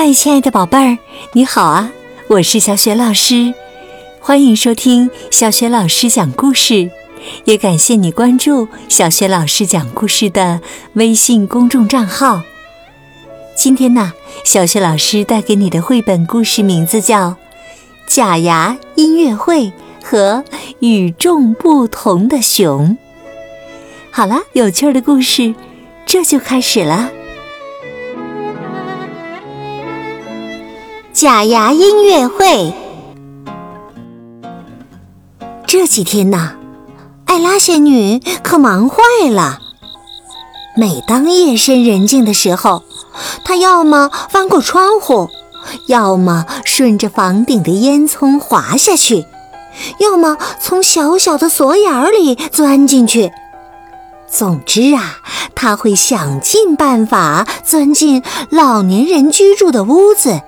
[0.00, 0.96] 嗨，亲爱的宝贝儿，
[1.32, 1.90] 你好啊！
[2.28, 3.52] 我是小雪老师，
[4.20, 6.88] 欢迎收听小雪老师讲故事，
[7.46, 10.60] 也感谢你关注小雪老师讲故事的
[10.92, 12.42] 微信公众账号。
[13.56, 14.12] 今天呢，
[14.44, 17.30] 小雪老师带给你的绘本故事名字叫
[18.06, 19.64] 《假牙音乐会》
[20.00, 20.44] 和
[20.78, 22.90] 《与众不同的熊》。
[24.12, 25.56] 好了，有趣的故事
[26.06, 27.10] 这就开始了。
[31.20, 32.72] 假牙音乐会。
[35.66, 36.52] 这几天呢，
[37.24, 39.58] 艾拉仙女可忙坏了。
[40.76, 42.84] 每当夜深人静的时候，
[43.44, 45.28] 她要么翻过窗户，
[45.88, 49.26] 要么顺着房顶的烟囱滑下去，
[49.98, 53.32] 要么从小小的锁眼里钻进去。
[54.30, 55.16] 总之啊，
[55.56, 60.42] 她会想尽办法钻进老年人居住的屋子。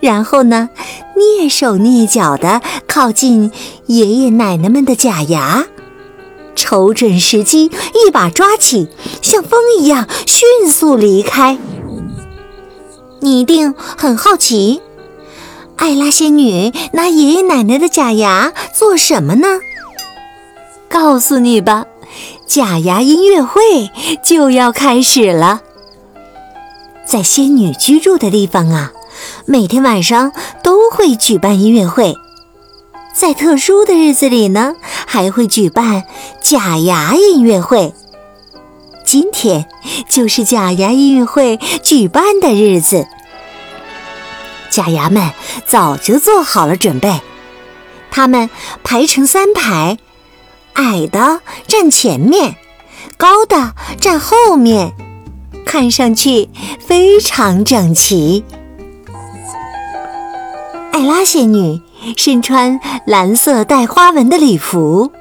[0.00, 0.68] 然后呢，
[1.16, 3.50] 蹑手蹑脚地靠近
[3.86, 5.66] 爷爷奶奶们的假牙，
[6.54, 8.88] 瞅准时机，一把抓起，
[9.22, 11.58] 像风一样迅速离开。
[13.20, 14.80] 你一定很好奇，
[15.76, 19.46] 艾拉仙女拿爷爷奶奶的假牙做什么呢？
[20.88, 21.86] 告诉你吧，
[22.46, 23.90] 假牙音乐会
[24.22, 25.62] 就要开始了。
[27.04, 28.92] 在仙女居住的地方啊。
[29.44, 32.14] 每天晚上都会举办音乐会，
[33.14, 34.74] 在特殊的日子里呢，
[35.06, 36.04] 还会举办
[36.40, 37.94] 假牙音乐会。
[39.04, 39.66] 今天
[40.08, 43.06] 就是假牙音乐会举办的日子，
[44.68, 45.30] 假牙们
[45.66, 47.20] 早就做好了准备，
[48.10, 48.50] 他们
[48.82, 49.98] 排成三排，
[50.72, 52.56] 矮的站前面，
[53.16, 54.92] 高的站后面，
[55.64, 56.48] 看上去
[56.80, 58.44] 非常整齐。
[60.96, 61.82] 艾拉仙女
[62.16, 65.12] 身穿蓝色带花纹的礼服，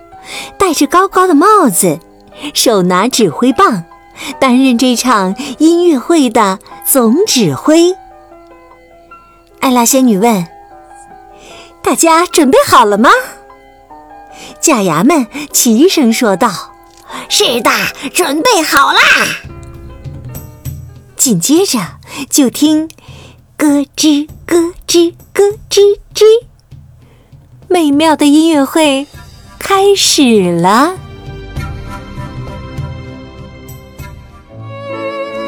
[0.57, 1.99] 戴着高高的帽子，
[2.53, 3.83] 手拿指挥棒，
[4.39, 7.93] 担任这场音乐会的总指挥。
[9.59, 10.47] 艾拉仙女问
[11.83, 13.09] ：“大家准备好了吗？”
[14.61, 16.49] 假牙们齐声说道
[17.27, 17.69] ：“是的，
[18.13, 19.01] 准备好啦！”
[21.17, 21.79] 紧接着
[22.29, 22.87] 就听。
[23.57, 25.81] 咯吱咯吱咯吱
[26.13, 26.23] 吱，
[27.67, 29.07] 美妙的音乐会
[29.59, 30.95] 开始了。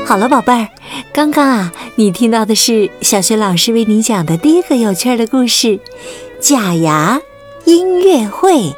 [0.06, 0.69] 好了，宝贝儿，
[1.13, 5.79] 刚刚啊，你听到的是小学老师为你讲的第一个有趣的故事——
[6.40, 7.22] 假牙
[7.66, 8.74] 音乐会。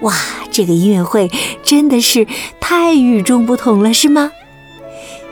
[0.00, 0.14] 哇，
[0.50, 1.30] 这个音乐会
[1.62, 2.26] 真的是
[2.60, 4.32] 太与众不同了，是吗？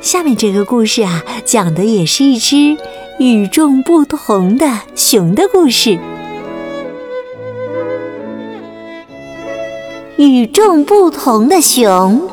[0.01, 2.77] 下面这个故事啊，讲的也是一只。
[3.21, 5.99] 与众不同的熊的故事。
[10.17, 12.27] 与众不同的熊，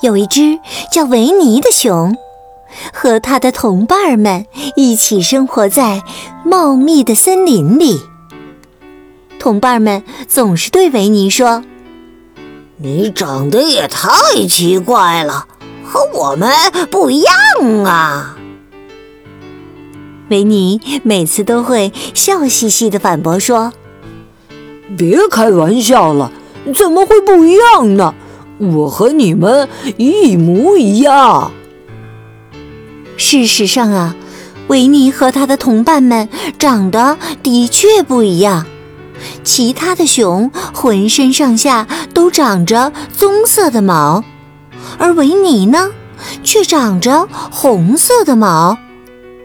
[0.00, 0.60] 有一只
[0.92, 2.16] 叫维尼的熊，
[2.92, 6.04] 和他的同伴们一起生活在
[6.44, 8.00] 茂密的森林里。
[9.40, 11.64] 同伴们总是对维尼说
[12.78, 15.48] ：“你长得也太奇怪了。”
[15.92, 16.50] 和我们
[16.90, 18.34] 不一样啊！
[20.30, 23.74] 维尼每次都会笑嘻嘻的反驳说
[24.96, 26.32] ：“别开玩笑了，
[26.74, 28.14] 怎么会不一样呢？
[28.58, 31.52] 我和你们一模一样。”
[33.18, 34.16] 事实上啊，
[34.68, 38.64] 维尼和他的同伴们长得的确不一样。
[39.44, 44.24] 其他的熊浑身上下都长着棕色的毛。
[45.02, 45.90] 而维尼呢，
[46.44, 48.78] 却长着红色的毛，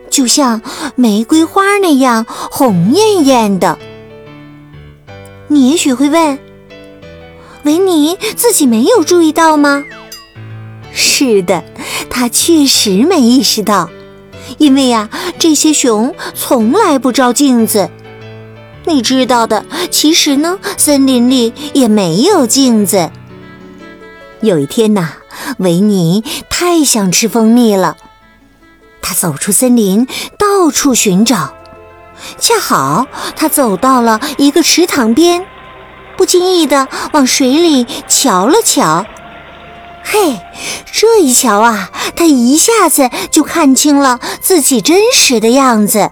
[0.07, 0.61] 就像
[0.93, 3.79] 玫瑰花那样红艳艳的。
[5.47, 6.37] 你也许会问，
[7.63, 9.83] 维尼自己没有注意到吗？
[10.93, 11.63] 是的，
[12.07, 13.89] 他确实没意识到，
[14.59, 15.09] 因为呀，
[15.39, 17.89] 这些熊从来不照镜子。
[18.85, 23.09] 你知道的，其实呢，森林里也没有镜子。
[24.41, 25.13] 有一天呐。
[25.59, 27.95] 维尼太想吃蜂蜜了，
[29.01, 30.07] 他走出森林，
[30.37, 31.53] 到处寻找。
[32.39, 33.05] 恰好
[33.35, 35.45] 他走到了一个池塘边，
[36.17, 39.05] 不经意的往水里瞧了瞧。
[40.03, 40.39] 嘿，
[40.91, 46.11] 这一瞧啊，他一下子就看清了自己真实的样子。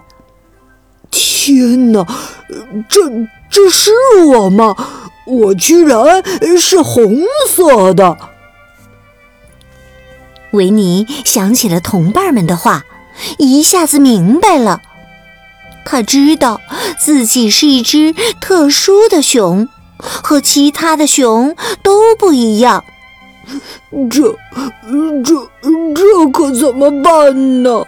[1.10, 2.06] 天哪，
[2.88, 3.00] 这
[3.50, 3.90] 这是
[4.26, 4.76] 我吗？
[5.26, 6.22] 我居然
[6.56, 8.16] 是红色的！
[10.52, 12.84] 维尼想起了同伴们的话，
[13.38, 14.80] 一下子明白了。
[15.84, 16.60] 他知道
[16.98, 19.68] 自己是一只特殊的熊，
[19.98, 22.84] 和其他的熊都不一样。
[24.10, 24.36] 这、
[25.24, 25.50] 这、
[25.94, 27.84] 这可怎么办呢？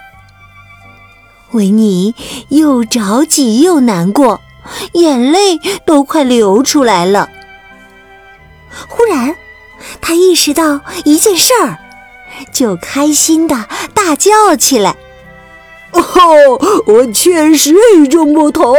[1.52, 2.14] 维尼
[2.50, 4.40] 又着急又难过，
[4.92, 7.28] 眼泪都快流出来了。
[8.88, 9.34] 忽然，
[10.00, 11.78] 他意识到一件事儿，
[12.52, 14.94] 就开心的大叫起来
[15.92, 16.02] ：“哦，
[16.86, 18.76] 我确实与众不同，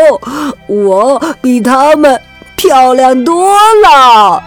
[0.67, 2.21] 我比他们
[2.55, 4.43] 漂亮多了！”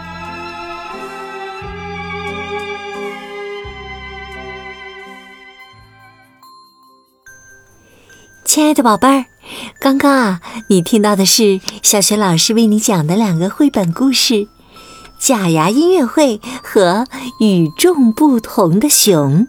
[8.45, 9.25] 亲爱的宝贝儿，
[9.79, 14.33] 刚刚啊，你听到的是小雪老师为你讲的两个绘本故事
[15.19, 17.05] 《假牙音乐会》和
[17.39, 19.41] 《与众不同的熊》。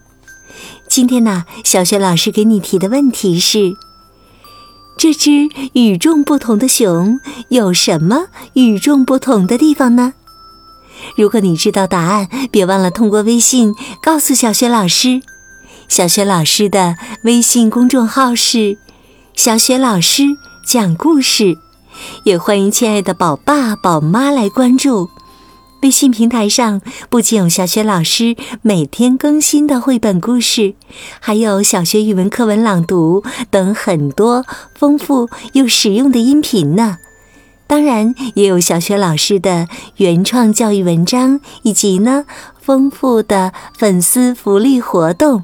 [0.88, 3.76] 今天呢，小雪老师给你提的问题是：
[4.96, 10.14] 这只与众不同的熊有什么与众不同的地方呢？
[11.16, 15.20] 如果你知道答案，别忘了通过微信告诉小雪老师。
[15.88, 18.78] 小雪老师的微信公众号是。
[19.34, 20.22] 小雪老师
[20.64, 21.58] 讲故事，
[22.22, 25.10] 也欢迎亲爱的宝爸宝妈来关注。
[25.82, 30.74] 微信平台上不仅有小雪老师每天更新的绘本故事，
[31.18, 34.46] 还有小学语文课文朗读等很多
[34.76, 36.98] 丰富又实用的音频呢。
[37.66, 39.66] 当然，也有小雪老师的
[39.96, 42.24] 原创教育文章，以及呢
[42.60, 45.42] 丰富的粉丝福利活动。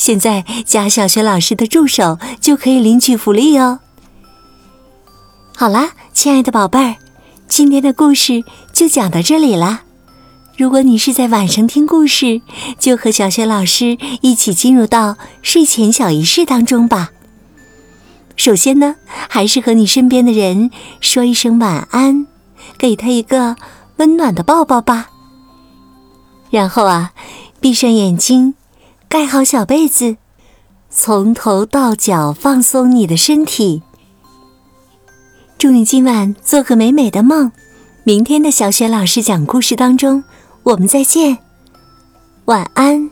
[0.00, 3.80] 现在加小学老师的助手就可以领取福利哦。
[5.54, 6.96] 好啦，亲爱的宝贝儿，
[7.46, 8.42] 今天的故事
[8.72, 9.82] 就讲到这里啦。
[10.56, 12.40] 如果你是在晚上听故事，
[12.78, 17.10] 就和小学老师一起进入到睡前小仪式当中吧。
[18.36, 18.96] 首先呢，
[19.28, 20.70] 还是和你身边的人
[21.02, 22.26] 说一声晚安，
[22.78, 23.54] 给他一个
[23.98, 25.10] 温暖的抱抱吧。
[26.48, 27.12] 然后啊，
[27.60, 28.54] 闭上眼睛。
[29.10, 30.18] 盖好小被子，
[30.88, 33.82] 从头到脚放松你的身体。
[35.58, 37.50] 祝你今晚做个美美的梦。
[38.04, 40.22] 明天的小雪老师讲故事当中，
[40.62, 41.36] 我们再见。
[42.44, 43.10] 晚安。